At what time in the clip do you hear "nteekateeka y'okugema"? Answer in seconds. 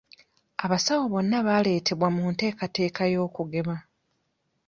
2.31-3.75